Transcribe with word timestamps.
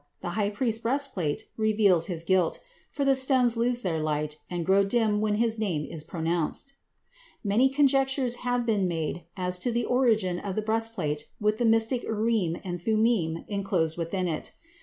The 0.21 0.29
high 0.29 0.49
priest's 0.49 0.81
breastplate 0.81 1.43
reveals 1.57 2.07
his 2.07 2.23
guilt, 2.23 2.57
for 2.89 3.05
the 3.05 3.13
stones 3.13 3.55
lose 3.55 3.81
their 3.81 3.99
light 3.99 4.37
and 4.49 4.65
grow 4.65 4.83
dim 4.83 5.21
when 5.21 5.35
his 5.35 5.59
name 5.59 5.85
is 5.85 6.03
pronounced. 6.03 6.73
Many 7.43 7.69
conjectures 7.69 8.37
have 8.37 8.65
been 8.65 8.87
made 8.87 9.25
as 9.37 9.59
to 9.59 9.71
the 9.71 9.85
origin 9.85 10.39
of 10.39 10.55
the 10.55 10.63
breastplate 10.63 11.29
with 11.39 11.57
the 11.59 11.65
mystic 11.65 12.01
Urim 12.01 12.57
and 12.63 12.81
Thummim 12.81 13.45
enclosed 13.47 13.95
within 13.95 14.27
it. 14.27 14.53